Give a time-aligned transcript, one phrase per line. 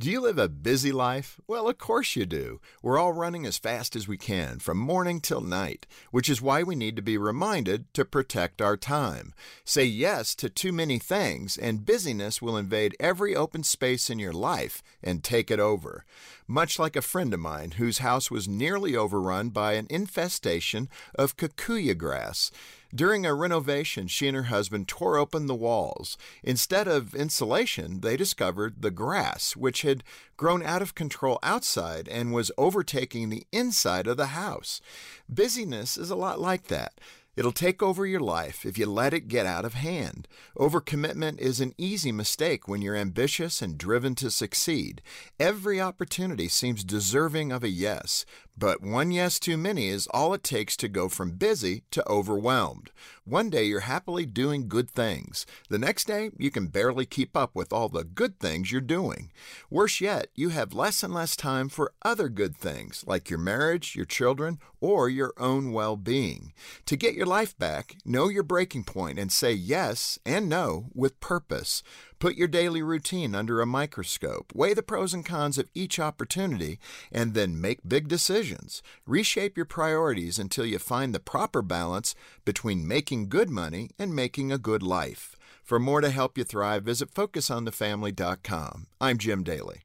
[0.00, 1.38] Do you live a busy life?
[1.46, 2.58] Well, of course you do.
[2.82, 6.62] We're all running as fast as we can from morning till night, which is why
[6.62, 9.34] we need to be reminded to protect our time.
[9.62, 14.32] Say yes to too many things, and busyness will invade every open space in your
[14.32, 16.06] life and take it over.
[16.48, 21.36] Much like a friend of mine whose house was nearly overrun by an infestation of
[21.36, 22.50] kikuyu grass.
[22.94, 26.18] During a renovation, she and her husband tore open the walls.
[26.42, 30.02] Instead of insulation, they discovered the grass, which had
[30.36, 34.80] grown out of control outside and was overtaking the inside of the house.
[35.28, 36.94] Busyness is a lot like that.
[37.36, 40.26] It'll take over your life if you let it get out of hand.
[40.58, 45.00] Overcommitment is an easy mistake when you're ambitious and driven to succeed.
[45.38, 48.24] Every opportunity seems deserving of a yes,
[48.58, 52.90] but one yes too many is all it takes to go from busy to overwhelmed.
[53.24, 55.46] One day you're happily doing good things.
[55.68, 59.30] The next day, you can barely keep up with all the good things you're doing.
[59.70, 63.94] Worse yet, you have less and less time for other good things like your marriage,
[63.94, 66.52] your children, or your own well being.
[66.86, 71.20] To get your life back, know your breaking point and say yes and no with
[71.20, 71.82] purpose.
[72.18, 76.78] Put your daily routine under a microscope, weigh the pros and cons of each opportunity,
[77.12, 78.82] and then make big decisions.
[79.06, 82.14] Reshape your priorities until you find the proper balance
[82.46, 85.36] between making good money and making a good life.
[85.62, 88.86] For more to help you thrive, visit FocusOnTheFamily.com.
[88.98, 89.82] I'm Jim Daly.